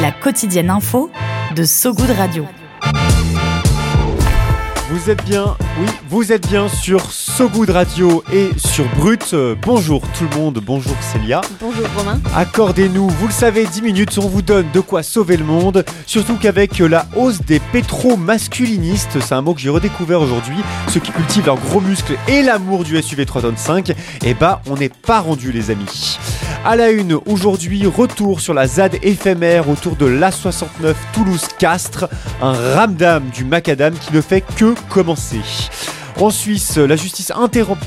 La 0.00 0.12
quotidienne 0.12 0.70
info 0.70 1.10
de 1.56 1.64
So 1.64 1.92
Good 1.92 2.10
Radio. 2.10 2.46
Vous 4.90 5.10
êtes 5.10 5.24
bien, 5.24 5.56
oui, 5.80 5.86
vous 6.08 6.32
êtes 6.32 6.48
bien 6.48 6.68
sur 6.68 7.12
So 7.12 7.48
Good 7.48 7.70
Radio 7.70 8.24
et 8.32 8.50
sur 8.56 8.84
Brut. 8.96 9.30
Euh, 9.32 9.54
bonjour 9.62 10.02
tout 10.16 10.24
le 10.30 10.36
monde, 10.36 10.60
bonjour 10.64 10.96
Célia. 11.00 11.40
Bonjour 11.60 11.86
Romain. 11.96 12.20
Accordez-nous, 12.34 13.08
vous 13.08 13.26
le 13.26 13.32
savez, 13.32 13.64
10 13.64 13.82
minutes, 13.82 14.18
on 14.18 14.28
vous 14.28 14.42
donne 14.42 14.66
de 14.72 14.80
quoi 14.80 15.02
sauver 15.02 15.36
le 15.36 15.44
monde. 15.44 15.84
Surtout 16.06 16.36
qu'avec 16.36 16.78
la 16.78 17.06
hausse 17.16 17.42
des 17.42 17.60
pétro-masculinistes, 17.60 19.20
c'est 19.20 19.34
un 19.34 19.42
mot 19.42 19.54
que 19.54 19.60
j'ai 19.60 19.68
redécouvert 19.68 20.20
aujourd'hui, 20.20 20.56
ceux 20.88 21.00
qui 21.00 21.12
cultivent 21.12 21.46
leurs 21.46 21.60
gros 21.60 21.80
muscles 21.80 22.16
et 22.26 22.42
l'amour 22.42 22.82
du 22.82 23.00
SUV 23.00 23.26
3 23.26 23.42
tonnes 23.42 23.56
5, 23.56 23.92
eh 24.24 24.34
bah 24.34 24.62
on 24.68 24.76
n'est 24.76 24.88
pas 24.88 25.20
rendu 25.20 25.52
les 25.52 25.70
amis. 25.70 26.18
À 26.64 26.74
la 26.76 26.90
une, 26.90 27.18
aujourd'hui, 27.26 27.86
retour 27.86 28.40
sur 28.40 28.52
la 28.52 28.66
ZAD 28.66 28.96
éphémère 29.02 29.68
autour 29.68 29.94
de 29.96 30.06
l'A69 30.06 30.94
Toulouse-Castres, 31.12 32.08
un 32.42 32.52
ramdam 32.74 33.24
du 33.32 33.44
macadam 33.44 33.94
qui 33.94 34.12
ne 34.12 34.20
fait 34.20 34.40
que 34.40 34.74
commencer. 34.88 35.67
En 36.20 36.30
Suisse, 36.30 36.78
la 36.78 36.96
justice 36.96 37.30
interrompt, 37.30 37.80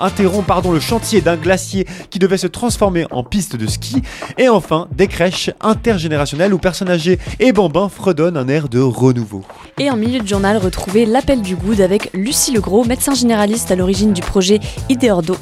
interrompt 0.00 0.44
pardon, 0.44 0.72
le 0.72 0.80
chantier 0.80 1.20
d'un 1.20 1.36
glacier 1.36 1.86
qui 2.10 2.18
devait 2.18 2.36
se 2.36 2.48
transformer 2.48 3.06
en 3.12 3.22
piste 3.22 3.54
de 3.54 3.64
ski. 3.68 4.02
Et 4.38 4.48
enfin, 4.48 4.88
des 4.90 5.06
crèches 5.06 5.50
intergénérationnelles 5.60 6.52
où 6.52 6.58
personnes 6.58 6.90
âgées 6.90 7.20
et 7.38 7.52
bambins 7.52 7.88
fredonnent 7.88 8.36
un 8.36 8.48
air 8.48 8.68
de 8.68 8.80
renouveau. 8.80 9.42
Et 9.78 9.88
en 9.88 9.96
milieu 9.96 10.18
de 10.18 10.26
journal, 10.26 10.56
retrouvez 10.56 11.06
l'appel 11.06 11.42
du 11.42 11.54
good 11.54 11.80
avec 11.80 12.10
Lucie 12.12 12.52
Legros, 12.52 12.84
médecin 12.84 13.14
généraliste 13.14 13.70
à 13.70 13.76
l'origine 13.76 14.12
du 14.12 14.20
projet 14.20 14.58
Idéordo. 14.88 15.36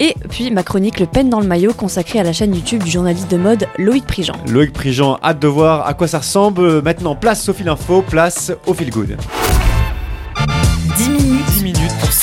Et 0.00 0.14
puis 0.30 0.50
ma 0.50 0.62
chronique 0.62 1.00
Le 1.00 1.06
Pen 1.06 1.28
dans 1.28 1.40
le 1.40 1.46
maillot 1.46 1.74
consacrée 1.74 2.18
à 2.18 2.22
la 2.22 2.32
chaîne 2.32 2.54
YouTube 2.54 2.82
du 2.82 2.90
journaliste 2.90 3.30
de 3.30 3.36
mode 3.36 3.66
Loïc 3.76 4.06
Prigent. 4.06 4.36
Loïc 4.48 4.72
Prigent, 4.72 5.18
hâte 5.22 5.38
de 5.38 5.48
voir 5.48 5.86
à 5.86 5.92
quoi 5.92 6.08
ça 6.08 6.20
ressemble. 6.20 6.80
Maintenant, 6.80 7.14
place 7.14 7.46
au 7.50 7.52
fil 7.52 7.68
info, 7.68 8.00
place 8.00 8.52
au 8.66 8.72
fil 8.72 8.88
good. 8.88 9.18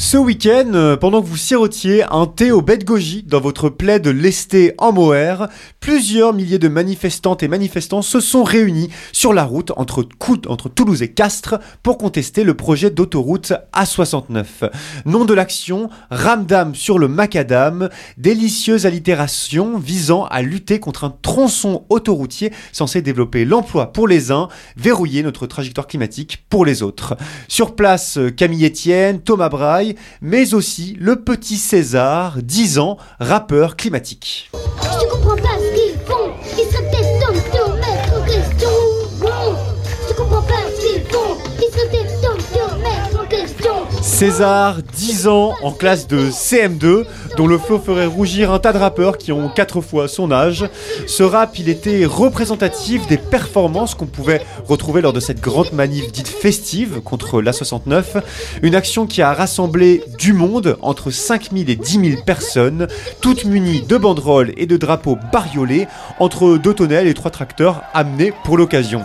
Ce 0.00 0.16
week-end, 0.16 0.74
euh, 0.74 0.96
pendant 0.96 1.20
que 1.20 1.26
vous 1.26 1.36
sirotiez 1.36 2.04
un 2.04 2.26
thé 2.26 2.52
au 2.52 2.62
bête 2.62 2.84
goji 2.84 3.24
dans 3.24 3.40
votre 3.40 3.68
plaid 3.68 4.06
lesté 4.06 4.72
en 4.78 4.92
mohair, 4.92 5.48
plusieurs 5.80 6.32
milliers 6.32 6.60
de 6.60 6.68
manifestantes 6.68 7.42
et 7.42 7.48
manifestants 7.48 8.00
se 8.00 8.20
sont 8.20 8.44
réunis 8.44 8.90
sur 9.12 9.32
la 9.32 9.42
route 9.42 9.72
entre, 9.76 10.04
Toulouse 10.68 11.02
et 11.02 11.10
Castres 11.10 11.56
pour 11.82 11.98
contester 11.98 12.44
le 12.44 12.54
projet 12.54 12.90
d'autoroute 12.90 13.52
A69. 13.74 14.70
Nom 15.04 15.24
de 15.24 15.34
l'action, 15.34 15.90
Ramdam 16.12 16.76
sur 16.76 17.00
le 17.00 17.08
macadam, 17.08 17.88
délicieuse 18.18 18.86
allitération 18.86 19.78
visant 19.78 20.26
à 20.26 20.42
lutter 20.42 20.78
contre 20.78 21.02
un 21.02 21.14
tronçon 21.22 21.86
autoroutier 21.88 22.52
censé 22.70 23.02
développer 23.02 23.44
l'emploi 23.44 23.92
pour 23.92 24.06
les 24.06 24.30
uns, 24.30 24.48
verrouiller 24.76 25.24
notre 25.24 25.48
trajectoire 25.48 25.88
climatique 25.88 26.44
pour 26.48 26.64
les 26.64 26.84
autres. 26.84 27.16
Sur 27.48 27.74
place, 27.74 28.16
Camille 28.36 28.66
Etienne, 28.66 29.20
Thomas 29.20 29.48
Braille, 29.48 29.87
mais 30.20 30.54
aussi 30.54 30.96
le 30.98 31.22
petit 31.22 31.56
César, 31.56 32.38
10 32.42 32.78
ans, 32.78 32.96
rappeur 33.20 33.76
climatique. 33.76 34.50
César, 44.18 44.82
10 44.82 45.28
ans, 45.28 45.54
en 45.62 45.70
classe 45.70 46.08
de 46.08 46.28
CM2, 46.28 47.04
dont 47.36 47.46
le 47.46 47.56
flow 47.56 47.78
ferait 47.78 48.06
rougir 48.06 48.52
un 48.52 48.58
tas 48.58 48.72
de 48.72 48.78
rappeurs 48.78 49.16
qui 49.16 49.30
ont 49.30 49.48
4 49.48 49.80
fois 49.80 50.08
son 50.08 50.32
âge. 50.32 50.68
Ce 51.06 51.22
rap, 51.22 51.56
il 51.56 51.68
était 51.68 52.04
représentatif 52.04 53.06
des 53.06 53.16
performances 53.16 53.94
qu'on 53.94 54.06
pouvait 54.06 54.44
retrouver 54.66 55.02
lors 55.02 55.12
de 55.12 55.20
cette 55.20 55.40
grande 55.40 55.72
manif 55.72 56.10
dite 56.10 56.26
festive 56.26 57.00
contre 57.00 57.40
l'A69. 57.40 58.20
Une 58.62 58.74
action 58.74 59.06
qui 59.06 59.22
a 59.22 59.32
rassemblé 59.32 60.02
du 60.18 60.32
monde, 60.32 60.78
entre 60.82 61.12
5000 61.12 61.70
et 61.70 61.76
10 61.76 62.10
000 62.10 62.22
personnes, 62.26 62.88
toutes 63.20 63.44
munies 63.44 63.82
de 63.82 63.96
banderoles 63.96 64.52
et 64.56 64.66
de 64.66 64.76
drapeaux 64.76 65.16
bariolés, 65.32 65.86
entre 66.18 66.58
deux 66.58 66.74
tonnelles 66.74 67.06
et 67.06 67.14
trois 67.14 67.30
tracteurs 67.30 67.82
amenés 67.94 68.32
pour 68.42 68.58
l'occasion. 68.58 69.04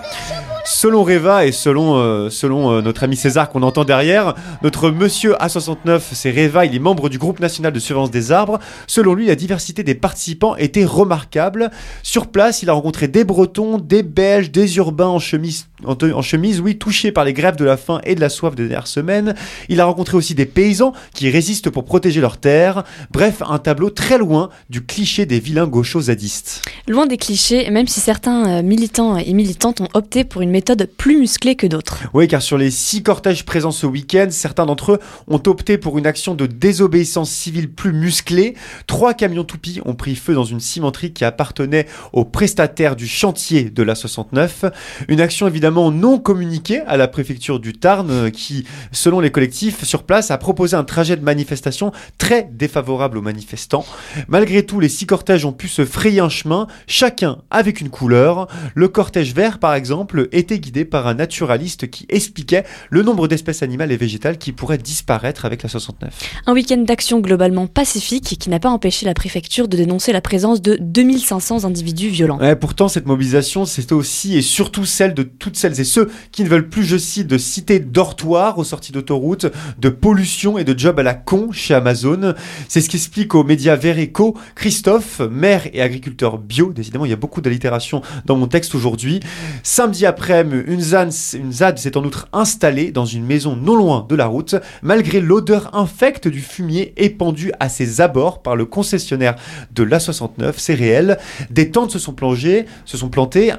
Selon 0.65 1.03
Reva 1.03 1.45
et 1.45 1.51
selon, 1.51 1.97
euh, 1.97 2.29
selon 2.29 2.71
euh, 2.71 2.81
notre 2.81 3.03
ami 3.03 3.17
César 3.17 3.49
qu'on 3.49 3.63
entend 3.63 3.83
derrière, 3.83 4.33
notre 4.61 4.91
monsieur 4.91 5.33
A69, 5.33 5.99
c'est 6.13 6.31
Reva, 6.31 6.65
il 6.65 6.73
est 6.73 6.79
membre 6.79 7.09
du 7.09 7.17
groupe 7.17 7.41
national 7.41 7.73
de 7.73 7.79
surveillance 7.79 8.11
des 8.11 8.31
arbres. 8.31 8.59
Selon 8.87 9.13
lui, 9.13 9.25
la 9.25 9.35
diversité 9.35 9.83
des 9.83 9.93
participants 9.93 10.55
était 10.55 10.85
remarquable. 10.85 11.69
Sur 12.01 12.27
place, 12.27 12.63
il 12.63 12.69
a 12.69 12.73
rencontré 12.73 13.09
des 13.09 13.25
Bretons, 13.25 13.77
des 13.77 14.03
Belges, 14.03 14.51
des 14.51 14.77
urbains 14.77 15.07
en 15.07 15.19
chemise, 15.19 15.67
en, 15.83 15.97
en 16.01 16.21
chemise 16.21 16.61
oui, 16.61 16.77
touchés 16.77 17.11
par 17.11 17.25
les 17.25 17.33
grèves 17.33 17.57
de 17.57 17.65
la 17.65 17.75
faim 17.75 17.99
et 18.05 18.15
de 18.15 18.21
la 18.21 18.29
soif 18.29 18.55
des 18.55 18.63
dernières 18.63 18.87
semaines. 18.87 19.35
Il 19.67 19.81
a 19.81 19.85
rencontré 19.85 20.15
aussi 20.15 20.33
des 20.33 20.45
paysans 20.45 20.93
qui 21.13 21.29
résistent 21.29 21.71
pour 21.71 21.83
protéger 21.83 22.21
leurs 22.21 22.37
terres. 22.37 22.85
Bref, 23.11 23.43
un 23.45 23.59
tableau 23.59 23.89
très 23.89 24.17
loin 24.17 24.49
du 24.69 24.85
cliché 24.85 25.25
des 25.25 25.41
vilains 25.41 25.67
gauchos 25.67 26.03
zadistes. 26.03 26.61
Loin 26.87 27.05
des 27.05 27.17
clichés, 27.17 27.69
même 27.69 27.87
si 27.87 27.99
certains 27.99 28.59
euh, 28.59 28.63
militants 28.63 29.17
et 29.17 29.33
militantes 29.33 29.81
ont 29.81 29.89
opté 29.93 30.23
pour 30.23 30.41
une 30.41 30.52
méthode 30.53 30.87
plus 30.97 31.17
musclée 31.17 31.55
que 31.55 31.65
d'autres. 31.65 32.03
Oui, 32.13 32.27
car 32.27 32.43
sur 32.43 32.59
les 32.59 32.69
six 32.69 33.01
cortèges 33.01 33.43
présents 33.43 33.71
ce 33.71 33.87
week-end, 33.87 34.27
certains 34.29 34.67
d'entre 34.67 34.93
eux 34.93 34.99
ont 35.27 35.41
opté 35.47 35.79
pour 35.79 35.97
une 35.97 36.05
action 36.05 36.35
de 36.35 36.45
désobéissance 36.45 37.31
civile 37.31 37.71
plus 37.71 37.91
musclée. 37.91 38.53
Trois 38.85 39.15
camions 39.15 39.45
toupies 39.45 39.81
ont 39.83 39.95
pris 39.95 40.15
feu 40.15 40.35
dans 40.35 40.43
une 40.43 40.59
cimenterie 40.59 41.11
qui 41.11 41.25
appartenait 41.25 41.87
aux 42.13 42.23
prestataires 42.23 42.95
du 42.95 43.07
chantier 43.07 43.71
de 43.71 43.81
la 43.81 43.95
69. 43.95 44.65
Une 45.07 45.21
action 45.21 45.47
évidemment 45.47 45.89
non 45.89 46.19
communiquée 46.19 46.81
à 46.81 46.97
la 46.97 47.07
préfecture 47.07 47.59
du 47.59 47.73
Tarn 47.73 48.29
qui, 48.29 48.65
selon 48.91 49.19
les 49.19 49.31
collectifs 49.31 49.83
sur 49.83 50.03
place, 50.03 50.29
a 50.29 50.37
proposé 50.37 50.75
un 50.75 50.83
trajet 50.83 51.17
de 51.17 51.23
manifestation 51.23 51.91
très 52.19 52.47
défavorable 52.51 53.17
aux 53.17 53.23
manifestants. 53.23 53.85
Malgré 54.27 54.63
tout, 54.63 54.79
les 54.79 54.89
six 54.89 55.07
cortèges 55.07 55.45
ont 55.45 55.51
pu 55.51 55.67
se 55.67 55.83
frayer 55.83 56.19
un 56.19 56.29
chemin, 56.29 56.67
chacun 56.85 57.39
avec 57.49 57.81
une 57.81 57.89
couleur. 57.89 58.47
Le 58.75 58.87
cortège 58.87 59.33
vert, 59.33 59.57
par 59.57 59.73
exemple, 59.73 60.29
était 60.43 60.59
guidé 60.59 60.83
par 60.85 61.07
un 61.07 61.13
naturaliste 61.13 61.89
qui 61.89 62.05
expliquait 62.09 62.65
le 62.89 63.01
nombre 63.01 63.27
d'espèces 63.27 63.63
animales 63.63 63.91
et 63.91 63.97
végétales 63.97 64.37
qui 64.37 64.51
pourraient 64.51 64.77
disparaître 64.77 65.45
avec 65.45 65.63
la 65.63 65.69
69. 65.69 66.13
Un 66.45 66.53
week-end 66.53 66.77
d'action 66.77 67.21
globalement 67.21 67.67
pacifique 67.67 68.37
qui 68.37 68.49
n'a 68.49 68.59
pas 68.59 68.69
empêché 68.69 69.05
la 69.05 69.13
préfecture 69.13 69.67
de 69.67 69.77
dénoncer 69.77 70.11
la 70.11 70.21
présence 70.21 70.61
de 70.61 70.77
2500 70.79 71.63
individus 71.63 72.09
violents. 72.09 72.39
Ouais, 72.39 72.55
pourtant, 72.55 72.89
cette 72.89 73.05
mobilisation, 73.05 73.65
c'est 73.65 73.91
aussi 73.91 74.37
et 74.37 74.41
surtout 74.41 74.85
celle 74.85 75.13
de 75.13 75.23
toutes 75.23 75.55
celles 75.55 75.79
et 75.79 75.85
ceux 75.85 76.11
qui 76.31 76.43
ne 76.43 76.49
veulent 76.49 76.69
plus, 76.69 76.83
je 76.83 76.97
cite, 76.97 77.27
de 77.27 77.37
citer 77.37 77.79
dortoirs 77.79 78.57
aux 78.57 78.63
sorties 78.63 78.91
d'autoroute, 78.91 79.47
de 79.79 79.89
pollution 79.89 80.57
et 80.57 80.65
de 80.65 80.77
job 80.77 80.99
à 80.99 81.03
la 81.03 81.13
con 81.13 81.51
chez 81.51 81.73
Amazon. 81.73 82.33
C'est 82.67 82.81
ce 82.81 82.89
qu'explique 82.89 83.33
aux 83.33 83.45
médias 83.45 83.75
Vereco 83.75 84.37
Christophe, 84.55 85.21
maire 85.31 85.67
et 85.73 85.81
agriculteur 85.81 86.37
bio. 86.37 86.73
Décidément, 86.73 87.05
il 87.05 87.09
y 87.09 87.13
a 87.13 87.17
beaucoup 87.17 87.39
d'allitération 87.39 88.01
dans 88.25 88.35
mon 88.35 88.47
texte 88.47 88.75
aujourd'hui. 88.75 89.21
Samedi 89.63 90.05
après, 90.05 90.32
une 90.41 90.81
ZAD, 90.81 91.77
s'est 91.77 91.97
en 91.97 92.03
outre 92.03 92.27
installée 92.33 92.91
dans 92.91 93.05
une 93.05 93.25
maison 93.25 93.55
non 93.55 93.75
loin 93.75 94.05
de 94.07 94.15
la 94.15 94.25
route, 94.25 94.55
malgré 94.81 95.19
l'odeur 95.19 95.75
infecte 95.75 96.27
du 96.27 96.41
fumier 96.41 96.93
épandu 96.97 97.51
à 97.59 97.69
ses 97.69 98.01
abords 98.01 98.41
par 98.41 98.55
le 98.55 98.65
concessionnaire 98.65 99.35
de 99.73 99.83
l'A69. 99.83 100.53
C'est 100.57 100.73
réel. 100.73 101.17
Des 101.49 101.71
tentes 101.71 101.91
se 101.91 101.99
sont 101.99 102.13
plongées, 102.13 102.65
se 102.85 102.97
sont 102.97 103.09
plantées, 103.09 103.53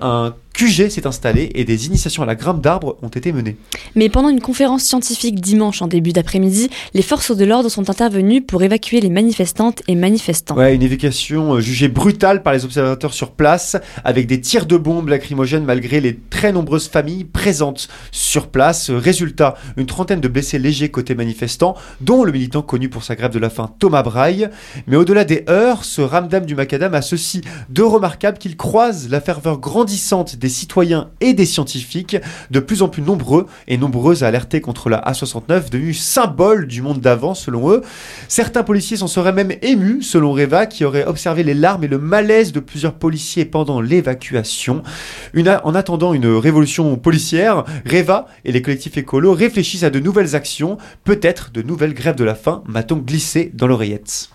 QG 0.54 0.88
s'est 0.88 1.06
installé 1.06 1.50
et 1.56 1.64
des 1.64 1.86
initiations 1.88 2.22
à 2.22 2.26
la 2.26 2.36
grimpe 2.36 2.62
d'arbres 2.62 2.96
ont 3.02 3.08
été 3.08 3.32
menées. 3.32 3.56
Mais 3.96 4.08
pendant 4.08 4.28
une 4.28 4.40
conférence 4.40 4.84
scientifique 4.84 5.40
dimanche 5.40 5.82
en 5.82 5.88
début 5.88 6.12
d'après-midi, 6.12 6.70
les 6.94 7.02
forces 7.02 7.36
de 7.36 7.44
l'ordre 7.44 7.68
sont 7.68 7.90
intervenues 7.90 8.40
pour 8.40 8.62
évacuer 8.62 9.00
les 9.00 9.10
manifestantes 9.10 9.82
et 9.88 9.96
manifestants. 9.96 10.56
Ouais, 10.56 10.76
une 10.76 10.82
évacuation 10.82 11.54
euh, 11.54 11.60
jugée 11.60 11.88
brutale 11.88 12.44
par 12.44 12.52
les 12.52 12.64
observateurs 12.64 13.14
sur 13.14 13.32
place, 13.32 13.76
avec 14.04 14.28
des 14.28 14.40
tirs 14.40 14.66
de 14.66 14.76
bombes 14.76 15.08
lacrymogènes 15.08 15.64
malgré 15.64 16.00
les 16.00 16.16
très 16.16 16.52
nombreuses 16.52 16.88
familles 16.88 17.24
présentes 17.24 17.88
sur 18.12 18.46
place. 18.46 18.90
Résultat, 18.90 19.56
une 19.76 19.86
trentaine 19.86 20.20
de 20.20 20.28
blessés 20.28 20.60
légers 20.60 20.88
côté 20.88 21.16
manifestants, 21.16 21.74
dont 22.00 22.22
le 22.22 22.30
militant 22.30 22.62
connu 22.62 22.88
pour 22.88 23.02
sa 23.02 23.16
grève 23.16 23.32
de 23.32 23.40
la 23.40 23.50
faim 23.50 23.72
Thomas 23.80 24.04
Braille. 24.04 24.48
Mais 24.86 24.96
au-delà 24.96 25.24
des 25.24 25.44
heures, 25.48 25.84
ce 25.84 26.00
ramdam 26.00 26.46
du 26.46 26.54
macadam 26.54 26.94
a 26.94 27.02
ceci 27.02 27.40
de 27.70 27.82
remarquable 27.82 28.38
qu'il 28.38 28.56
croise 28.56 29.08
la 29.08 29.20
ferveur 29.20 29.58
grandissante 29.58 30.36
des 30.36 30.43
citoyens 30.48 31.10
et 31.20 31.34
des 31.34 31.46
scientifiques, 31.46 32.16
de 32.50 32.60
plus 32.60 32.82
en 32.82 32.88
plus 32.88 33.02
nombreux 33.02 33.46
et 33.68 33.76
nombreuses 33.76 34.22
à 34.22 34.28
alerter 34.28 34.60
contre 34.60 34.88
la 34.88 35.00
A69, 35.00 35.70
devenue 35.70 35.94
symbole 35.94 36.66
du 36.66 36.82
monde 36.82 37.00
d'avant 37.00 37.34
selon 37.34 37.70
eux. 37.70 37.82
Certains 38.28 38.62
policiers 38.62 38.96
s'en 38.96 39.06
seraient 39.06 39.32
même 39.32 39.52
émus, 39.62 40.02
selon 40.02 40.32
Reva, 40.32 40.66
qui 40.66 40.84
aurait 40.84 41.06
observé 41.06 41.42
les 41.42 41.54
larmes 41.54 41.84
et 41.84 41.88
le 41.88 41.98
malaise 41.98 42.52
de 42.52 42.60
plusieurs 42.60 42.94
policiers 42.94 43.44
pendant 43.44 43.80
l'évacuation. 43.80 44.82
En 45.64 45.74
attendant 45.74 46.14
une 46.14 46.26
révolution 46.26 46.96
policière, 46.96 47.64
Reva 47.90 48.26
et 48.44 48.52
les 48.52 48.62
collectifs 48.62 48.96
écolos 48.96 49.34
réfléchissent 49.34 49.84
à 49.84 49.90
de 49.90 50.00
nouvelles 50.00 50.34
actions, 50.34 50.78
peut-être 51.04 51.50
de 51.52 51.62
nouvelles 51.62 51.94
grèves 51.94 52.16
de 52.16 52.24
la 52.24 52.34
faim, 52.34 52.62
m'a-t-on 52.66 52.96
glissé 52.96 53.50
dans 53.54 53.66
l'oreillette. 53.66 54.30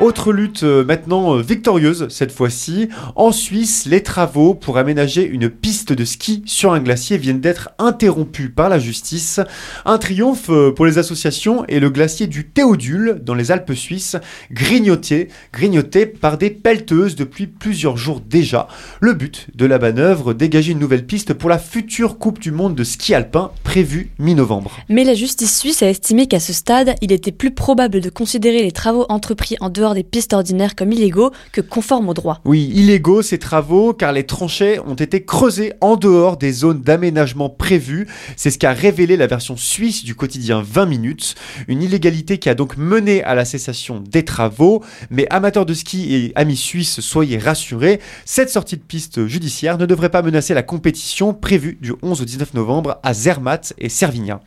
Autre 0.00 0.32
lutte 0.32 0.62
euh, 0.62 0.82
maintenant 0.82 1.36
euh, 1.36 1.42
victorieuse 1.42 2.06
cette 2.08 2.32
fois-ci. 2.32 2.88
En 3.16 3.32
Suisse, 3.32 3.84
les 3.84 4.02
travaux 4.02 4.54
pour 4.54 4.78
aménager 4.78 5.26
une 5.26 5.50
piste 5.50 5.92
de 5.92 6.06
ski 6.06 6.42
sur 6.46 6.72
un 6.72 6.80
glacier 6.80 7.18
viennent 7.18 7.42
d'être 7.42 7.68
interrompus 7.78 8.50
par 8.54 8.70
la 8.70 8.78
justice. 8.78 9.40
Un 9.84 9.98
triomphe 9.98 10.48
euh, 10.48 10.72
pour 10.72 10.86
les 10.86 10.96
associations 10.96 11.66
et 11.68 11.80
le 11.80 11.90
glacier 11.90 12.28
du 12.28 12.48
Théodule 12.48 13.20
dans 13.22 13.34
les 13.34 13.52
Alpes 13.52 13.74
suisses, 13.74 14.16
grignoté, 14.50 15.28
grignoté 15.52 16.06
par 16.06 16.38
des 16.38 16.48
pelleteuses 16.48 17.14
depuis 17.14 17.46
plusieurs 17.46 17.98
jours 17.98 18.22
déjà. 18.22 18.68
Le 19.00 19.12
but 19.12 19.48
de 19.54 19.66
la 19.66 19.78
manœuvre, 19.78 20.32
dégager 20.32 20.72
une 20.72 20.78
nouvelle 20.78 21.04
piste 21.04 21.34
pour 21.34 21.50
la 21.50 21.58
future 21.58 22.16
Coupe 22.16 22.38
du 22.38 22.52
Monde 22.52 22.74
de 22.74 22.84
ski 22.84 23.12
alpin 23.12 23.50
prévue 23.64 24.12
mi-novembre. 24.18 24.78
Mais 24.88 25.04
la 25.04 25.12
justice 25.12 25.58
suisse 25.58 25.82
a 25.82 25.90
estimé 25.90 26.26
qu'à 26.26 26.40
ce 26.40 26.54
stade, 26.54 26.94
il 27.02 27.12
était 27.12 27.32
plus 27.32 27.50
probable 27.50 28.00
de 28.00 28.08
considérer 28.08 28.62
les 28.62 28.72
travaux 28.72 29.04
entrepris 29.10 29.56
en 29.60 29.68
dehors 29.68 29.89
des 29.94 30.02
pistes 30.02 30.32
ordinaires 30.32 30.74
comme 30.74 30.92
illégaux 30.92 31.30
que 31.52 31.60
conformes 31.60 32.08
au 32.08 32.14
droit. 32.14 32.40
Oui, 32.44 32.70
illégaux 32.74 33.22
ces 33.22 33.38
travaux 33.38 33.92
car 33.94 34.12
les 34.12 34.24
tranchées 34.24 34.80
ont 34.80 34.94
été 34.94 35.24
creusées 35.24 35.72
en 35.80 35.96
dehors 35.96 36.36
des 36.36 36.52
zones 36.52 36.80
d'aménagement 36.80 37.50
prévues. 37.50 38.06
C'est 38.36 38.50
ce 38.50 38.58
qu'a 38.58 38.72
révélé 38.72 39.16
la 39.16 39.26
version 39.26 39.56
suisse 39.56 40.04
du 40.04 40.14
quotidien 40.14 40.62
20 40.62 40.86
minutes. 40.86 41.34
Une 41.68 41.82
illégalité 41.82 42.38
qui 42.38 42.48
a 42.48 42.54
donc 42.54 42.76
mené 42.76 43.22
à 43.24 43.34
la 43.34 43.44
cessation 43.44 44.02
des 44.06 44.24
travaux. 44.24 44.82
Mais 45.10 45.26
amateurs 45.30 45.66
de 45.66 45.74
ski 45.74 46.14
et 46.14 46.32
amis 46.34 46.56
suisses, 46.56 47.00
soyez 47.00 47.38
rassurés, 47.38 48.00
cette 48.24 48.50
sortie 48.50 48.76
de 48.76 48.82
piste 48.82 49.26
judiciaire 49.26 49.78
ne 49.78 49.86
devrait 49.86 50.08
pas 50.08 50.22
menacer 50.22 50.54
la 50.54 50.62
compétition 50.62 51.34
prévue 51.34 51.78
du 51.80 51.92
11 52.02 52.22
au 52.22 52.24
19 52.24 52.54
novembre 52.54 52.98
à 53.02 53.14
Zermatt 53.14 53.72
et 53.78 53.88
Servignan. 53.88 54.40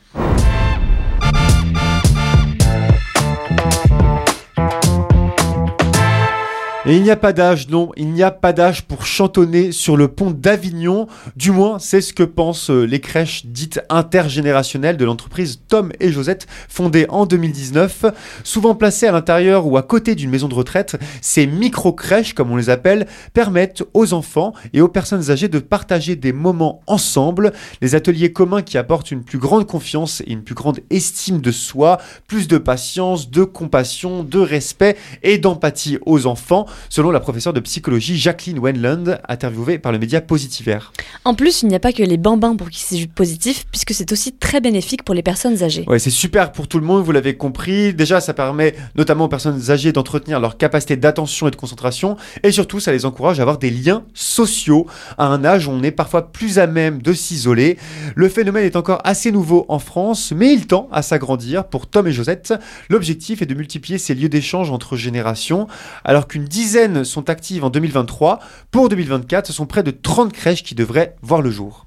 Et 6.86 6.98
il 6.98 7.02
n'y 7.02 7.10
a 7.10 7.16
pas 7.16 7.32
d'âge, 7.32 7.68
non, 7.68 7.92
il 7.96 8.12
n'y 8.12 8.22
a 8.22 8.30
pas 8.30 8.52
d'âge 8.52 8.82
pour 8.82 9.06
chantonner 9.06 9.72
sur 9.72 9.96
le 9.96 10.08
pont 10.08 10.30
d'Avignon. 10.30 11.06
Du 11.34 11.50
moins, 11.50 11.78
c'est 11.78 12.02
ce 12.02 12.12
que 12.12 12.22
pensent 12.22 12.68
euh, 12.68 12.84
les 12.84 13.00
crèches 13.00 13.46
dites 13.46 13.80
intergénérationnelles 13.88 14.98
de 14.98 15.04
l'entreprise 15.06 15.62
Tom 15.66 15.92
et 15.98 16.12
Josette, 16.12 16.46
fondée 16.68 17.06
en 17.08 17.24
2019. 17.24 18.04
Souvent 18.44 18.74
placées 18.74 19.06
à 19.06 19.12
l'intérieur 19.12 19.66
ou 19.66 19.78
à 19.78 19.82
côté 19.82 20.14
d'une 20.14 20.28
maison 20.28 20.46
de 20.46 20.54
retraite, 20.54 20.98
ces 21.22 21.46
micro-crèches, 21.46 22.34
comme 22.34 22.50
on 22.50 22.56
les 22.56 22.68
appelle, 22.68 23.06
permettent 23.32 23.82
aux 23.94 24.12
enfants 24.12 24.52
et 24.74 24.82
aux 24.82 24.88
personnes 24.88 25.30
âgées 25.30 25.48
de 25.48 25.60
partager 25.60 26.16
des 26.16 26.34
moments 26.34 26.82
ensemble. 26.86 27.54
Les 27.80 27.94
ateliers 27.94 28.34
communs 28.34 28.60
qui 28.60 28.76
apportent 28.76 29.10
une 29.10 29.24
plus 29.24 29.38
grande 29.38 29.66
confiance 29.66 30.20
et 30.26 30.32
une 30.32 30.44
plus 30.44 30.54
grande 30.54 30.80
estime 30.90 31.40
de 31.40 31.50
soi, 31.50 31.96
plus 32.28 32.46
de 32.46 32.58
patience, 32.58 33.30
de 33.30 33.44
compassion, 33.44 34.22
de 34.22 34.38
respect 34.38 34.98
et 35.22 35.38
d'empathie 35.38 35.96
aux 36.04 36.26
enfants 36.26 36.66
selon 36.88 37.10
la 37.10 37.20
professeure 37.20 37.52
de 37.52 37.60
psychologie 37.60 38.18
Jacqueline 38.18 38.58
Wenland, 38.58 39.18
interviewée 39.28 39.78
par 39.78 39.92
le 39.92 39.98
média 39.98 40.20
Positivaire. 40.20 40.92
En 41.24 41.34
plus, 41.34 41.62
il 41.62 41.68
n'y 41.68 41.74
a 41.74 41.80
pas 41.80 41.92
que 41.92 42.02
les 42.02 42.16
bambins 42.16 42.56
pour 42.56 42.70
qui 42.70 42.80
c'est 42.80 43.06
positif, 43.06 43.64
puisque 43.70 43.94
c'est 43.94 44.10
aussi 44.12 44.32
très 44.32 44.60
bénéfique 44.60 45.04
pour 45.04 45.14
les 45.14 45.22
personnes 45.22 45.62
âgées. 45.62 45.84
Ouais, 45.86 45.98
c'est 45.98 46.10
super 46.10 46.52
pour 46.52 46.68
tout 46.68 46.78
le 46.78 46.86
monde, 46.86 47.04
vous 47.04 47.12
l'avez 47.12 47.36
compris. 47.36 47.94
Déjà, 47.94 48.20
ça 48.20 48.34
permet 48.34 48.74
notamment 48.94 49.24
aux 49.24 49.28
personnes 49.28 49.70
âgées 49.70 49.92
d'entretenir 49.92 50.40
leur 50.40 50.56
capacité 50.56 50.96
d'attention 50.96 51.48
et 51.48 51.50
de 51.50 51.56
concentration, 51.56 52.16
et 52.42 52.52
surtout, 52.52 52.80
ça 52.80 52.92
les 52.92 53.04
encourage 53.04 53.38
à 53.38 53.42
avoir 53.42 53.58
des 53.58 53.70
liens 53.70 54.04
sociaux 54.14 54.86
à 55.18 55.26
un 55.26 55.44
âge 55.44 55.68
où 55.68 55.70
on 55.70 55.82
est 55.82 55.90
parfois 55.90 56.32
plus 56.32 56.58
à 56.58 56.66
même 56.66 57.02
de 57.02 57.12
s'isoler. 57.12 57.78
Le 58.14 58.28
phénomène 58.28 58.64
est 58.64 58.76
encore 58.76 59.00
assez 59.04 59.30
nouveau 59.30 59.66
en 59.68 59.78
France, 59.78 60.32
mais 60.34 60.52
il 60.52 60.66
tend 60.66 60.88
à 60.92 61.02
s'agrandir. 61.02 61.64
Pour 61.64 61.86
Tom 61.86 62.06
et 62.06 62.12
Josette, 62.12 62.54
l'objectif 62.88 63.42
est 63.42 63.46
de 63.46 63.54
multiplier 63.54 63.98
ces 63.98 64.14
lieux 64.14 64.28
d'échange 64.28 64.70
entre 64.70 64.96
générations, 64.96 65.66
alors 66.04 66.28
qu'une 66.28 66.44
dizaine 66.44 66.63
sont 67.04 67.28
actives 67.28 67.64
en 67.64 67.70
2023. 67.70 68.38
Pour 68.70 68.88
2024, 68.88 69.46
ce 69.48 69.52
sont 69.52 69.66
près 69.66 69.82
de 69.82 69.90
30 69.90 70.32
crèches 70.32 70.62
qui 70.62 70.74
devraient 70.74 71.16
voir 71.22 71.42
le 71.42 71.50
jour. 71.50 71.86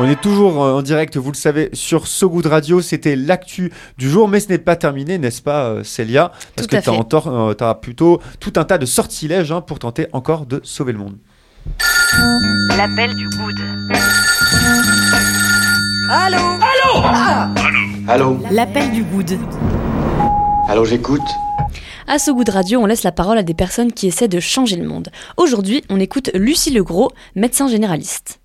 On 0.00 0.08
est 0.08 0.20
toujours 0.20 0.62
euh, 0.62 0.72
en 0.72 0.82
direct, 0.82 1.16
vous 1.16 1.30
le 1.30 1.36
savez, 1.36 1.70
sur 1.72 2.08
So 2.08 2.28
Good 2.28 2.46
Radio. 2.46 2.80
C'était 2.82 3.14
l'actu 3.14 3.72
du 3.96 4.10
jour, 4.10 4.28
mais 4.28 4.40
ce 4.40 4.48
n'est 4.48 4.58
pas 4.58 4.74
terminé, 4.74 5.18
n'est-ce 5.18 5.40
pas, 5.40 5.66
euh, 5.66 5.84
Célia? 5.84 6.32
Parce 6.56 6.66
Tout 6.66 6.76
que 6.76 6.82
tu 6.82 7.64
as, 7.64 7.68
as 7.68 7.74
plutôt 7.76 8.20
tout 8.40 8.52
un 8.56 8.64
tas 8.64 8.78
de 8.78 8.86
sortilèges 8.86 9.52
hein, 9.52 9.60
pour 9.60 9.78
tenter 9.78 10.08
encore 10.12 10.46
de 10.46 10.60
sauver 10.64 10.92
le 10.92 10.98
monde. 10.98 11.16
L'appel 12.76 13.14
du 13.14 13.28
good. 13.28 13.60
Allô? 16.10 16.38
Allô? 16.38 17.83
L'appel 18.06 18.90
du 18.92 19.02
good. 19.02 19.38
Allô, 20.68 20.84
j'écoute 20.84 21.22
À 22.06 22.18
ce 22.18 22.30
goût 22.30 22.44
de 22.44 22.50
radio, 22.50 22.80
on 22.80 22.86
laisse 22.86 23.02
la 23.02 23.12
parole 23.12 23.38
à 23.38 23.42
des 23.42 23.54
personnes 23.54 23.92
qui 23.92 24.06
essaient 24.06 24.28
de 24.28 24.40
changer 24.40 24.76
le 24.76 24.86
monde. 24.86 25.08
Aujourd'hui, 25.38 25.82
on 25.88 25.98
écoute 25.98 26.30
Lucie 26.34 26.70
Legros, 26.70 27.12
médecin 27.34 27.66
généraliste. 27.66 28.40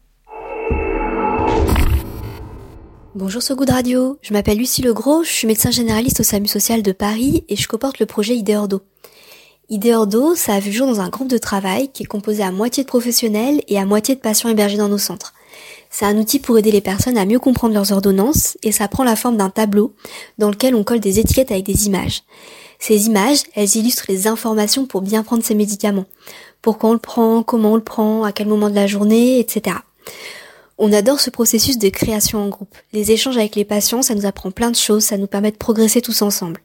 Bonjour 3.16 3.42
So 3.42 3.58
Good 3.58 3.70
Radio, 3.70 4.18
je 4.22 4.32
m'appelle 4.32 4.58
Lucie 4.58 4.82
Legros, 4.82 5.24
je 5.24 5.30
suis 5.30 5.48
médecin 5.48 5.72
généraliste 5.72 6.22
au 6.22 6.24
SAMU 6.24 6.48
social 6.48 6.82
de 6.82 6.94
Paris 6.94 7.44
et 7.50 7.58
je 7.58 7.68
comporte 7.68 8.00
le 8.00 8.06
projet 8.06 8.38
Idéordo. 8.38 8.82
Idéordo, 9.68 10.36
ça 10.36 10.54
a 10.54 10.60
vu 10.62 10.70
le 10.70 10.76
jour 10.78 10.88
dans 10.88 11.02
un 11.02 11.10
groupe 11.10 11.28
de 11.28 11.38
travail 11.38 11.90
qui 11.90 12.04
est 12.04 12.08
composé 12.08 12.44
à 12.44 12.52
moitié 12.52 12.84
de 12.84 12.88
professionnels 12.88 13.62
et 13.68 13.78
à 13.78 13.86
moitié 13.86 14.16
de 14.16 14.22
patients 14.22 14.50
hébergés 14.50 14.78
dans 14.78 14.88
nos 14.88 14.98
centres. 14.98 15.34
C'est 15.90 16.06
un 16.06 16.18
outil 16.18 16.40
pour 16.40 16.58
aider 16.58 16.72
les 16.72 16.82
personnes 16.82 17.18
à 17.18 17.26
mieux 17.26 17.40
comprendre 17.40 17.74
leurs 17.74 17.92
ordonnances 17.92 18.58
et 18.62 18.72
ça 18.72 18.88
prend 18.88 19.04
la 19.04 19.16
forme 19.16 19.38
d'un 19.38 19.50
tableau 19.50 19.94
dans 20.38 20.50
lequel 20.50 20.76
on 20.76 20.84
colle 20.84 21.00
des 21.00 21.20
étiquettes 21.20 21.52
avec 21.52 21.66
des 21.66 21.88
images. 21.88 22.24
Ces 22.80 23.08
images, 23.08 23.40
elles 23.56 23.76
illustrent 23.76 24.06
les 24.08 24.28
informations 24.28 24.86
pour 24.86 25.02
bien 25.02 25.24
prendre 25.24 25.44
ces 25.44 25.56
médicaments. 25.56 26.06
Pourquoi 26.62 26.92
on 26.92 26.94
le 26.94 27.00
prend, 27.00 27.44
comment 27.44 27.74
on 27.74 27.76
le 27.76 27.84
prend, 27.84 28.24
à 28.24 28.32
quel 28.32 28.48
moment 28.48 28.70
de 28.70 28.76
la 28.76 28.88
journée, 28.88 29.40
etc. 29.40 29.78
On 30.78 30.94
adore 30.94 31.20
ce 31.20 31.30
processus 31.30 31.78
de 31.78 31.90
création 31.90 32.42
en 32.42 32.48
groupe. 32.48 32.76
Les 32.94 33.12
échanges 33.12 33.38
avec 33.38 33.56
les 33.56 33.66
patients, 33.66 34.02
ça 34.02 34.16
nous 34.16 34.26
apprend 34.26 34.52
plein 34.52 34.72
de 34.72 34.78
choses, 34.78 35.04
ça 35.04 35.18
nous 35.18 35.28
permet 35.28 35.52
de 35.52 35.58
progresser 35.58 36.02
tous 36.02 36.22
ensemble. 36.22 36.62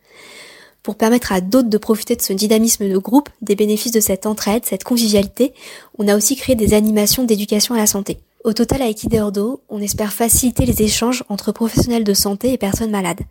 Pour 0.84 0.96
permettre 0.96 1.32
à 1.32 1.40
d'autres 1.40 1.70
de 1.70 1.78
profiter 1.78 2.14
de 2.14 2.22
ce 2.22 2.32
dynamisme 2.32 2.88
de 2.88 2.98
groupe, 2.98 3.30
des 3.40 3.56
bénéfices 3.56 3.90
de 3.90 4.00
cette 4.00 4.26
entraide, 4.26 4.64
cette 4.66 4.84
convivialité, 4.84 5.54
on 5.98 6.06
a 6.06 6.16
aussi 6.16 6.36
créé 6.36 6.54
des 6.54 6.74
animations 6.74 7.24
d'éducation 7.24 7.74
à 7.74 7.78
la 7.78 7.86
santé. 7.86 8.18
Au 8.44 8.52
total, 8.52 8.82
avec 8.82 9.02
Ideordo, 9.02 9.62
on 9.70 9.80
espère 9.80 10.12
faciliter 10.12 10.66
les 10.66 10.82
échanges 10.82 11.24
entre 11.30 11.50
professionnels 11.50 12.04
de 12.04 12.12
santé 12.12 12.52
et 12.52 12.58
personnes 12.58 12.90
malades. 12.90 13.22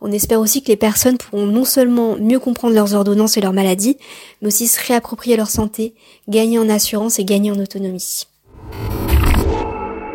On 0.00 0.10
espère 0.10 0.40
aussi 0.40 0.60
que 0.60 0.66
les 0.66 0.76
personnes 0.76 1.18
pourront 1.18 1.46
non 1.46 1.64
seulement 1.64 2.16
mieux 2.16 2.40
comprendre 2.40 2.74
leurs 2.74 2.92
ordonnances 2.92 3.36
et 3.36 3.40
leurs 3.40 3.52
maladies, 3.52 3.96
mais 4.42 4.48
aussi 4.48 4.66
se 4.66 4.84
réapproprier 4.84 5.36
leur 5.36 5.50
santé, 5.50 5.94
gagner 6.28 6.58
en 6.58 6.68
assurance 6.68 7.20
et 7.20 7.24
gagner 7.24 7.52
en 7.52 7.60
autonomie. 7.60 8.26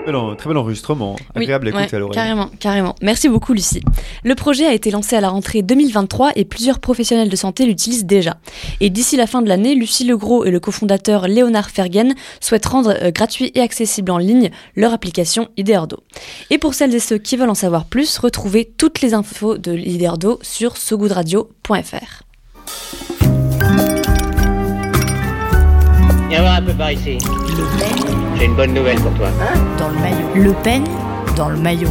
Bel 0.06 0.16
en- 0.16 0.36
Très 0.36 0.48
bel 0.50 0.58
enregistrement, 0.58 1.16
Oui, 1.36 1.44
agréable 1.44 1.68
à 1.68 1.70
écouter 1.70 1.84
ouais, 1.86 1.96
à 1.96 2.00
l'oreille. 2.00 2.16
Carrément, 2.16 2.50
carrément. 2.60 2.96
Merci 3.02 3.30
beaucoup, 3.30 3.54
Lucie. 3.54 3.82
Le 4.24 4.34
projet 4.36 4.66
a 4.66 4.74
été 4.74 4.90
lancé 4.90 5.16
à 5.16 5.22
la 5.22 5.30
rentrée 5.30 5.62
2023 5.62 6.32
et 6.36 6.44
plusieurs 6.46 6.80
professionnels 6.80 7.30
de 7.30 7.36
santé 7.36 7.66
l'utilisent 7.66 8.06
déjà. 8.06 8.38
Et 8.80 8.90
d'ici 8.90 9.16
la 9.16 9.28
fin 9.28 9.42
de 9.44 9.48
l'année, 9.48 9.76
Lucie 9.76 10.04
Legros 10.06 10.44
et 10.46 10.50
le 10.52 10.60
cofondateur 10.60 11.28
Léonard 11.28 11.70
Fergen 11.70 12.16
souhaitent 12.40 12.66
rendre 12.66 12.96
euh, 13.02 13.12
gratuit 13.12 13.52
et 13.54 13.62
accessible 13.62 14.10
en 14.12 14.18
ligne 14.18 14.50
leur 14.76 14.92
application 14.94 15.50
Ideardo. 15.58 15.98
Et 16.50 16.58
pour 16.58 16.74
celles 16.74 16.96
et 16.96 17.00
ceux 17.00 17.18
qui 17.20 17.38
veulent 17.38 17.50
en 17.50 17.56
savoir 17.56 17.86
plus, 17.86 18.18
retrouvez 18.18 18.66
toutes 18.78 19.02
les 19.02 19.14
infos 19.14 19.58
de 19.58 19.76
Ideardo 19.78 20.40
sur 20.42 20.78
sogoodradio.fr. 20.78 22.24
Viens 26.30 26.42
voir 26.42 26.56
un 26.56 26.62
peu 26.64 26.74
par 26.74 26.92
ici. 26.92 27.18
J'ai 28.42 28.48
une 28.48 28.56
bonne 28.56 28.74
nouvelle 28.74 29.00
pour 29.00 29.14
toi. 29.14 29.30
Dans 29.78 29.90
le 29.90 30.00
maillot. 30.00 30.28
Le 30.34 30.54
Pen 30.64 30.84
dans 31.38 31.50
le 31.50 31.58
maillot. 31.58 31.90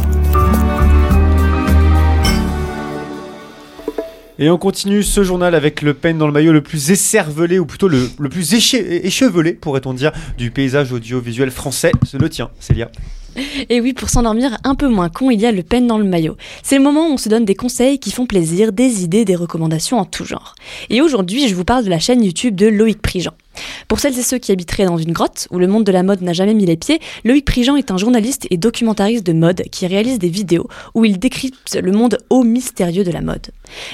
Et 4.37 4.49
on 4.49 4.57
continue 4.57 5.01
ce 5.01 5.23
journal 5.23 5.55
avec 5.55 5.81
le 5.81 5.93
Pen 5.93 6.17
dans 6.17 6.27
le 6.27 6.33
maillot 6.33 6.51
le 6.51 6.61
plus 6.61 6.91
écervelé, 6.91 7.57
ou 7.57 7.65
plutôt 7.65 7.87
le, 7.87 8.09
le 8.19 8.27
plus 8.27 8.51
éche- 8.51 8.75
échevelé, 8.75 9.53
pourrait-on 9.53 9.93
dire, 9.93 10.11
du 10.37 10.51
paysage 10.51 10.91
audiovisuel 10.91 11.51
français. 11.51 11.93
C'est 12.05 12.19
le 12.19 12.29
tien, 12.29 12.49
Célia. 12.59 12.91
Et 13.69 13.79
oui, 13.79 13.93
pour 13.93 14.09
s'endormir 14.09 14.57
un 14.65 14.75
peu 14.75 14.89
moins 14.89 15.07
con, 15.07 15.31
il 15.31 15.39
y 15.39 15.45
a 15.45 15.53
le 15.53 15.63
pen 15.63 15.87
dans 15.87 15.97
le 15.99 16.03
maillot. 16.03 16.35
C'est 16.63 16.75
le 16.75 16.83
moment 16.83 17.07
où 17.07 17.13
on 17.13 17.17
se 17.17 17.29
donne 17.29 17.45
des 17.45 17.55
conseils 17.55 17.97
qui 17.97 18.11
font 18.11 18.25
plaisir, 18.25 18.73
des 18.73 19.05
idées, 19.05 19.23
des 19.23 19.37
recommandations 19.37 19.99
en 19.99 20.05
tout 20.05 20.25
genre. 20.25 20.55
Et 20.89 20.99
aujourd'hui, 20.99 21.47
je 21.47 21.55
vous 21.55 21.63
parle 21.63 21.85
de 21.85 21.89
la 21.89 21.99
chaîne 21.99 22.21
YouTube 22.21 22.55
de 22.55 22.67
Loïc 22.67 23.01
Prigent. 23.01 23.31
Pour 23.87 23.99
celles 23.99 24.17
et 24.17 24.23
ceux 24.23 24.37
qui 24.37 24.51
habiteraient 24.51 24.85
dans 24.85 24.97
une 24.97 25.11
grotte 25.11 25.47
où 25.51 25.59
le 25.59 25.67
monde 25.67 25.83
de 25.83 25.91
la 25.91 26.03
mode 26.03 26.21
n'a 26.21 26.33
jamais 26.33 26.53
mis 26.53 26.65
les 26.65 26.77
pieds, 26.77 26.99
Loïc 27.25 27.45
Prigent 27.45 27.75
est 27.75 27.91
un 27.91 27.97
journaliste 27.97 28.47
et 28.49 28.57
documentariste 28.57 29.25
de 29.25 29.33
mode 29.33 29.63
qui 29.71 29.87
réalise 29.87 30.19
des 30.19 30.29
vidéos 30.29 30.67
où 30.95 31.05
il 31.05 31.19
décrypte 31.19 31.77
le 31.81 31.91
monde 31.91 32.17
haut 32.29 32.43
mystérieux 32.43 33.03
de 33.03 33.11
la 33.11 33.21
mode. 33.21 33.47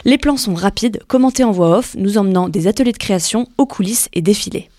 Les 0.05 0.17
plans 0.17 0.37
sont 0.37 0.53
rapides, 0.53 1.01
commentés 1.07 1.43
en 1.43 1.51
voix 1.51 1.77
off, 1.77 1.95
nous 1.97 2.17
emmenant 2.17 2.49
des 2.49 2.67
ateliers 2.67 2.91
de 2.91 2.97
création 2.97 3.47
aux 3.57 3.65
coulisses 3.65 4.09
et 4.13 4.21
défilés. 4.21 4.69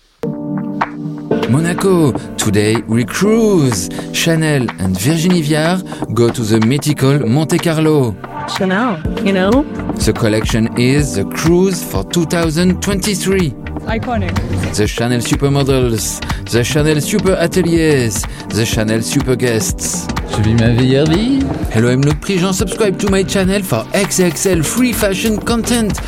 Monaco. 1.49 2.13
Today 2.37 2.77
we 2.87 3.03
cruise. 3.03 3.89
Chanel 4.13 4.67
and 4.79 4.95
Virginie 4.95 5.41
Viard 5.41 5.83
go 6.13 6.29
to 6.29 6.43
the 6.43 6.63
mythical 6.65 7.25
Monte 7.25 7.57
Carlo. 7.57 8.15
Chanel, 8.55 8.99
you 9.25 9.33
know? 9.33 9.63
The 9.95 10.13
collection 10.13 10.69
is 10.77 11.15
the 11.15 11.25
cruise 11.25 11.83
for 11.83 12.03
2023. 12.03 13.53
Iconic. 13.89 14.35
The 14.75 14.85
Chanel 14.85 15.19
Supermodels, 15.19 16.21
the 16.51 16.63
Chanel 16.63 17.01
Super 17.01 17.33
Ateliers, 17.33 18.21
the 18.49 18.63
Chanel 18.63 19.01
Super 19.01 19.35
Guests. 19.35 20.05
Je 20.29 20.41
vis 20.43 20.53
ma 20.53 20.69
vie. 20.69 21.39
Hello, 21.73 21.89
I'm 21.89 22.01
Luc 22.01 22.19
Prigent. 22.21 22.53
Subscribe 22.53 22.99
to 22.99 23.09
my 23.09 23.23
channel 23.23 23.63
for 23.63 23.83
XXL 23.93 24.63
free 24.63 24.93
fashion 24.93 25.37
content. 25.39 25.99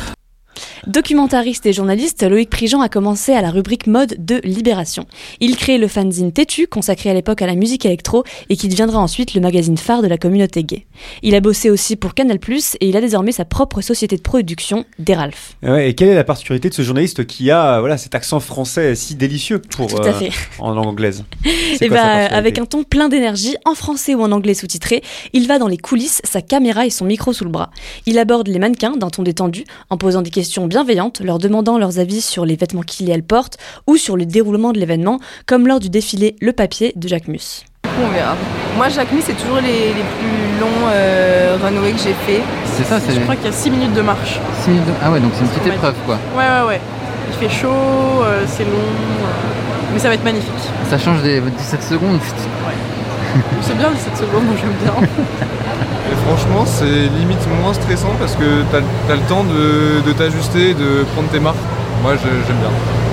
Documentariste 0.88 1.64
et 1.66 1.72
journaliste, 1.72 2.24
Loïc 2.24 2.50
Prigent 2.50 2.80
a 2.80 2.88
commencé 2.88 3.32
à 3.32 3.40
la 3.40 3.50
rubrique 3.50 3.86
mode 3.86 4.16
de 4.18 4.40
Libération. 4.42 5.06
Il 5.38 5.56
crée 5.56 5.78
le 5.78 5.86
fanzine 5.86 6.32
Têtu, 6.32 6.66
consacré 6.66 7.08
à 7.08 7.14
l'époque 7.14 7.40
à 7.40 7.46
la 7.46 7.54
musique 7.54 7.86
électro, 7.86 8.24
et 8.48 8.56
qui 8.56 8.68
deviendra 8.68 8.98
ensuite 8.98 9.34
le 9.34 9.40
magazine 9.40 9.78
phare 9.78 10.02
de 10.02 10.08
la 10.08 10.18
communauté 10.18 10.64
gay. 10.64 10.86
Il 11.22 11.36
a 11.36 11.40
bossé 11.40 11.70
aussi 11.70 11.94
pour 11.94 12.14
Canal+, 12.14 12.38
et 12.80 12.88
il 12.88 12.96
a 12.96 13.00
désormais 13.00 13.30
sa 13.30 13.44
propre 13.44 13.80
société 13.80 14.16
de 14.16 14.22
production, 14.22 14.84
Deralf. 14.98 15.54
Et 15.62 15.70
ouais, 15.70 15.90
et 15.90 15.94
quelle 15.94 16.08
est 16.08 16.16
la 16.16 16.24
particularité 16.24 16.68
de 16.68 16.74
ce 16.74 16.82
journaliste 16.82 17.28
qui 17.28 17.52
a 17.52 17.78
voilà, 17.78 17.96
cet 17.96 18.16
accent 18.16 18.40
français 18.40 18.96
si 18.96 19.14
délicieux 19.14 19.60
pour, 19.60 19.86
Tout 19.86 20.02
à 20.02 20.12
fait. 20.12 20.30
en 20.58 20.72
langue 20.72 20.88
anglaise? 20.88 21.24
Et 21.44 21.86
quoi 21.86 21.96
bah, 21.96 22.02
particularité? 22.02 22.34
avec 22.34 22.58
un 22.58 22.66
ton 22.66 22.82
plein 22.82 23.08
d'énergie, 23.08 23.54
en 23.64 23.76
français 23.76 24.16
ou 24.16 24.22
en 24.22 24.32
anglais 24.32 24.54
sous-titré, 24.54 25.02
il 25.32 25.46
va 25.46 25.60
dans 25.60 25.68
les 25.68 25.78
coulisses, 25.78 26.20
sa 26.24 26.42
caméra 26.42 26.86
et 26.86 26.90
son 26.90 27.04
micro 27.04 27.32
sous 27.32 27.44
le 27.44 27.50
bras. 27.50 27.70
Il 28.06 28.18
aborde 28.18 28.48
les 28.48 28.58
mannequins 28.58 28.96
d'un 28.96 29.10
ton 29.10 29.22
détendu, 29.22 29.64
en 29.90 29.96
posant 29.96 30.22
des 30.22 30.30
questions 30.30 30.66
bienveillantes, 30.76 31.20
leur 31.20 31.38
demandant 31.38 31.76
leurs 31.76 31.98
avis 31.98 32.22
sur 32.22 32.46
les 32.46 32.56
vêtements 32.56 32.80
qu'ils 32.80 33.10
et 33.10 33.12
elles 33.12 33.22
portent, 33.22 33.58
ou 33.86 33.98
sur 33.98 34.16
le 34.16 34.24
déroulement 34.24 34.72
de 34.72 34.78
l'événement, 34.78 35.18
comme 35.46 35.66
lors 35.68 35.80
du 35.80 35.90
défilé 35.90 36.34
Le 36.40 36.54
Papier 36.54 36.94
de 36.96 37.06
Jacques 37.08 37.28
Mus. 37.28 37.64
On 37.84 38.08
verra. 38.08 38.34
Moi, 38.78 38.88
Jacques 38.88 39.12
Mus, 39.12 39.20
c'est 39.26 39.34
toujours 39.36 39.56
les, 39.58 39.88
les 39.88 39.92
plus 39.92 40.60
longs 40.60 40.86
euh, 40.88 41.58
runways 41.62 41.92
que 41.92 41.98
j'ai 41.98 42.14
fait. 42.26 42.40
C'est 42.64 42.84
ça, 42.84 42.98
c'est. 42.98 43.12
Je 43.14 43.20
crois 43.20 43.36
qu'il 43.36 43.44
y 43.44 43.48
a 43.48 43.52
6 43.52 43.70
minutes 43.70 43.92
de 43.92 44.00
marche. 44.00 44.40
Six 44.64 44.70
minutes 44.70 44.86
de- 44.86 44.92
Ah 45.04 45.10
ouais, 45.12 45.20
donc 45.20 45.32
c'est 45.34 45.42
une 45.44 45.50
petite 45.50 45.74
épreuve 45.74 45.94
quoi. 46.06 46.18
Ouais, 46.34 46.42
ouais, 46.62 46.68
ouais. 46.68 46.80
Il 47.28 47.48
fait 47.48 47.54
chaud, 47.54 47.68
euh, 47.68 48.44
c'est 48.46 48.64
long, 48.64 48.70
euh, 48.70 49.92
mais 49.92 49.98
ça 49.98 50.08
va 50.08 50.14
être 50.14 50.24
magnifique. 50.24 50.48
Ça 50.88 50.96
change 50.98 51.22
des 51.22 51.40
17 51.40 51.82
secondes. 51.82 52.18
C'est 53.62 53.76
bien 53.76 53.90
17 53.90 54.16
secondes, 54.16 54.44
moi 54.44 54.54
j'aime 54.60 54.74
bien. 54.82 55.08
Et 56.12 56.16
franchement, 56.26 56.64
c'est 56.66 57.08
limite 57.18 57.38
moins 57.62 57.72
stressant 57.72 58.14
parce 58.18 58.34
que 58.36 58.62
t'as 58.70 58.78
as 59.12 59.16
le 59.16 59.22
temps 59.22 59.44
de, 59.44 60.06
de 60.06 60.12
t'ajuster, 60.12 60.74
de 60.74 61.04
prendre 61.14 61.28
tes 61.28 61.40
marques. 61.40 61.56
Moi, 62.02 62.14
j'aime 62.16 62.56
bien. 62.58 63.11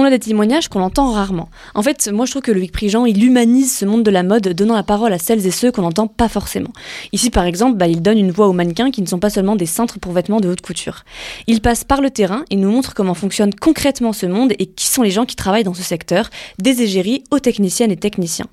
On 0.00 0.04
a 0.04 0.08
des 0.08 0.18
témoignages 0.18 0.68
qu'on 0.68 0.80
entend 0.80 1.12
rarement. 1.12 1.50
En 1.74 1.82
fait, 1.82 2.08
moi 2.10 2.24
je 2.24 2.30
trouve 2.30 2.40
que 2.40 2.52
Loïc 2.52 2.72
Prigent, 2.72 3.04
il 3.04 3.22
humanise 3.22 3.76
ce 3.76 3.84
monde 3.84 4.02
de 4.02 4.10
la 4.10 4.22
mode, 4.22 4.48
donnant 4.48 4.74
la 4.74 4.82
parole 4.82 5.12
à 5.12 5.18
celles 5.18 5.46
et 5.46 5.50
ceux 5.50 5.70
qu'on 5.70 5.82
n'entend 5.82 6.06
pas 6.06 6.30
forcément. 6.30 6.70
Ici 7.12 7.28
par 7.28 7.44
exemple, 7.44 7.76
bah, 7.76 7.86
il 7.86 8.00
donne 8.00 8.16
une 8.16 8.30
voix 8.30 8.48
aux 8.48 8.54
mannequins 8.54 8.90
qui 8.90 9.02
ne 9.02 9.06
sont 9.06 9.18
pas 9.18 9.28
seulement 9.28 9.56
des 9.56 9.66
cintres 9.66 9.98
pour 9.98 10.12
vêtements 10.12 10.40
de 10.40 10.48
haute 10.48 10.62
couture. 10.62 11.04
Il 11.48 11.60
passe 11.60 11.84
par 11.84 12.00
le 12.00 12.08
terrain 12.08 12.46
et 12.48 12.56
nous 12.56 12.70
montre 12.70 12.94
comment 12.94 13.12
fonctionne 13.12 13.54
concrètement 13.54 14.14
ce 14.14 14.24
monde 14.24 14.54
et 14.58 14.64
qui 14.64 14.86
sont 14.86 15.02
les 15.02 15.10
gens 15.10 15.26
qui 15.26 15.36
travaillent 15.36 15.64
dans 15.64 15.74
ce 15.74 15.82
secteur, 15.82 16.30
des 16.58 16.80
égéries 16.80 17.22
aux 17.30 17.38
techniciennes 17.38 17.92
et 17.92 17.98
techniciens. 17.98 18.46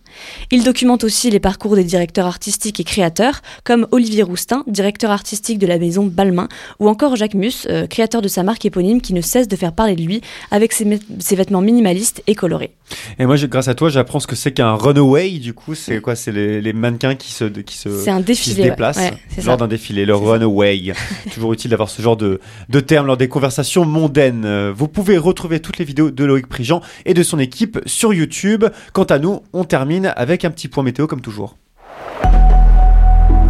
Il 0.51 0.65
documente 0.65 1.05
aussi 1.05 1.29
les 1.29 1.39
parcours 1.39 1.77
des 1.77 1.85
directeurs 1.85 2.25
artistiques 2.25 2.81
et 2.81 2.83
créateurs, 2.83 3.41
comme 3.63 3.87
Olivier 3.91 4.23
Roustin, 4.23 4.65
directeur 4.67 5.11
artistique 5.11 5.59
de 5.59 5.67
la 5.67 5.77
maison 5.77 6.05
Balmain, 6.05 6.49
ou 6.81 6.89
encore 6.89 7.15
Jacques 7.15 7.35
Mus, 7.35 7.67
euh, 7.69 7.87
créateur 7.87 8.21
de 8.21 8.27
sa 8.27 8.43
marque 8.43 8.65
éponyme 8.65 8.99
qui 8.99 9.13
ne 9.13 9.21
cesse 9.21 9.47
de 9.47 9.55
faire 9.55 9.71
parler 9.71 9.95
de 9.95 10.01
lui 10.01 10.19
avec 10.51 10.73
ses, 10.73 10.99
ses 11.19 11.37
vêtements 11.38 11.62
minimalistes 11.62 12.22
et 12.27 12.36
colorés. 12.36 12.72
Et 13.20 13.25
moi, 13.25 13.36
je- 13.38 13.46
grâce 13.48 13.67
à 13.70 13.75
toi, 13.75 13.89
j'apprends 13.89 14.20
ce 14.20 14.27
que 14.27 14.36
c'est 14.36 14.51
qu'un 14.51 14.74
runaway. 14.74 15.29
Du 15.39 15.53
coup, 15.53 15.75
c'est 15.75 16.01
quoi? 16.01 16.15
C'est 16.15 16.32
les, 16.32 16.62
les 16.62 16.74
mannequins 16.74 17.15
qui 17.15 17.32
se, 17.32 17.46
qui 17.46 17.77
se, 17.77 17.89
C'est 18.03 18.12
un 18.12 18.22
qui 18.22 18.36
se 18.36 18.50
défilé, 18.50 18.63
ouais. 18.63 18.70
déplacent 18.72 18.98
Ouais, 18.98 19.13
c'est 19.29 19.46
lors 19.46 19.58
d'un 19.58 19.67
défilé, 19.67 20.06
le 20.06 20.15
runaway. 20.15 20.94
Toujours 21.34 21.53
utile 21.53 21.72
d'avoir 21.72 21.89
ce 21.89 22.01
genre 22.01 22.17
de, 22.17 22.39
de 22.70 22.79
terme 22.79 23.08
lors 23.08 23.17
des 23.17 23.27
conversations 23.29 23.86
mondaines. 23.86 24.44
Euh, 24.46 24.74
Vous 24.75 24.88
pouvez 24.88 25.17
retrouver 25.17 25.60
toutes 25.60 25.77
les 25.77 25.86
vidéos 25.86 26.12
de 26.12 26.24
Loïc 26.25 26.48
Prigent 26.48 26.82
et 27.06 27.13
de 27.13 27.24
son 27.24 27.39
équipe 27.39 27.79
sur 27.86 28.13
YouTube. 28.13 28.65
Quant 28.94 29.03
à 29.03 29.20
nous, 29.20 29.41
on 29.53 29.63
termine 29.63 30.12
avec 30.17 30.44
un 30.46 30.50
petit 30.51 30.67
point 30.67 30.84
météo 30.84 31.08
comme 31.08 31.22
toujours. 31.22 31.56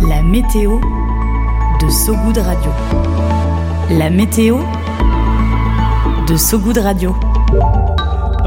La 0.07 0.21
météo 0.21 0.79
de 1.81 1.89
Sogoud 1.89 2.37
Radio. 2.37 2.71
La 3.91 4.09
météo 4.09 4.57
de 6.27 6.35
Sogoud 6.35 6.77
Radio. 6.77 7.15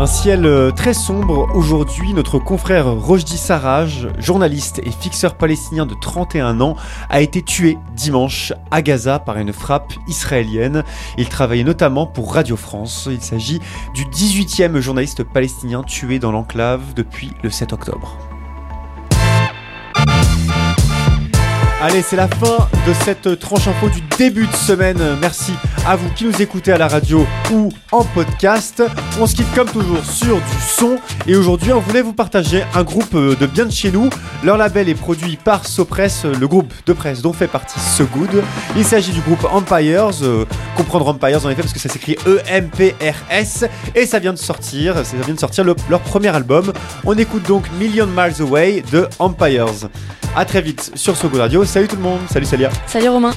Un 0.01 0.07
ciel 0.07 0.47
euh, 0.47 0.71
très 0.71 0.95
sombre 0.95 1.55
aujourd'hui. 1.55 2.15
Notre 2.15 2.39
confrère 2.39 2.91
Rojdi 2.91 3.37
Sarraj, 3.37 4.09
journaliste 4.19 4.81
et 4.83 4.91
fixeur 4.91 5.35
palestinien 5.35 5.85
de 5.85 5.95
31 5.95 6.63
ans, 6.63 6.75
a 7.11 7.21
été 7.21 7.43
tué 7.43 7.77
dimanche 7.95 8.55
à 8.71 8.81
Gaza 8.81 9.19
par 9.19 9.37
une 9.37 9.53
frappe 9.53 9.93
israélienne. 10.09 10.85
Il 11.19 11.29
travaillait 11.29 11.65
notamment 11.65 12.07
pour 12.07 12.33
Radio 12.33 12.57
France. 12.57 13.09
Il 13.11 13.21
s'agit 13.21 13.61
du 13.93 14.07
18e 14.07 14.79
journaliste 14.81 15.23
palestinien 15.23 15.83
tué 15.83 16.19
dans 16.19 16.33
l'enclave 16.33 16.95
depuis 16.95 17.33
le 17.43 17.51
7 17.51 17.75
octobre. 17.75 18.30
Allez, 21.83 22.03
c'est 22.03 22.17
la 22.17 22.29
fin 22.29 22.69
de 22.87 22.93
cette 23.05 23.39
tranche 23.41 23.67
info 23.67 23.89
du 23.89 24.03
début 24.19 24.47
de 24.47 24.55
semaine. 24.55 24.99
Merci 25.19 25.53
à 25.87 25.97
vous 25.97 26.11
qui 26.11 26.27
nous 26.27 26.43
écoutez 26.43 26.73
à 26.73 26.77
la 26.79 26.89
radio 26.89 27.27
ou 27.51 27.71
en 27.91 28.05
podcast. 28.05 28.83
On 29.19 29.27
se 29.27 29.35
quitte 29.35 29.51
comme 29.55 29.69
toujours 29.71 30.05
sur 30.05 30.37
du 30.37 30.43
son. 30.69 30.99
Et 31.27 31.35
aujourd'hui, 31.37 31.73
on 31.73 31.81
voulait 31.81 32.03
vous 32.03 32.13
partager 32.13 32.65
un 32.75 32.83
groupe 32.83 33.15
euh, 33.15 33.35
de 33.35 33.47
bien 33.47 33.65
de 33.65 33.71
chez 33.73 33.91
nous. 33.91 34.11
Leur 34.45 34.59
label 34.59 34.91
est 34.91 34.95
produit 34.95 35.39
par 35.43 35.67
Sopress, 35.67 36.27
le 36.27 36.47
groupe 36.47 36.71
de 36.85 36.93
presse 36.93 37.23
dont 37.23 37.33
fait 37.33 37.47
partie 37.49 37.81
So 37.81 38.05
Good. 38.05 38.43
Il 38.77 38.85
s'agit 38.85 39.13
du 39.13 39.21
groupe 39.23 39.47
Empires. 39.51 40.11
euh, 40.23 40.45
comprendre 40.77 41.09
Empires 41.09 41.47
en 41.47 41.49
effet 41.49 41.63
parce 41.63 41.73
que 41.73 41.81
ça 41.81 41.89
s'écrit 41.89 42.19
E-M-P-R-S. 42.27 43.65
Et 43.95 44.05
ça 44.05 44.19
vient 44.19 44.35
de 44.35 44.39
sortir. 44.39 44.97
Ça 45.07 45.17
vient 45.25 45.35
de 45.35 45.41
sortir 45.41 45.65
le- 45.65 45.75
leur 45.89 46.01
premier 46.01 46.29
album. 46.29 46.75
On 47.07 47.17
écoute 47.17 47.45
donc 47.49 47.65
Million 47.79 48.07
Miles 48.07 48.43
Away 48.43 48.85
de 48.93 49.09
Empires. 49.19 49.89
À 50.37 50.45
très 50.45 50.63
vite 50.63 50.93
sur 50.95 51.17
So 51.17 51.29
Good 51.29 51.41
Radio. 51.41 51.65
Salut 51.65 51.89
tout 51.89 51.97
le 51.97 52.03
monde. 52.03 52.21
Salut 52.31 52.47
Célia. 52.47 52.71
Salut 52.87 53.09
Romain. 53.09 53.33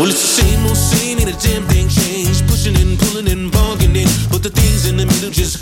Well, 0.00 0.10
it's 0.10 0.20
the 0.20 0.42
same 0.42 0.66
old 0.66 0.76
scene, 0.76 1.20
and 1.20 1.28
a 1.28 1.38
damn 1.38 1.62
thing 1.68 1.86
changed. 1.88 2.44
Pushing 2.48 2.74
and 2.76 2.98
pulling 2.98 3.28
and 3.30 3.52
bargaining, 3.52 4.08
but 4.32 4.42
the 4.42 4.50
things 4.50 4.90
in 4.90 4.96
the 4.96 5.06
middle 5.06 5.30
just 5.30 5.61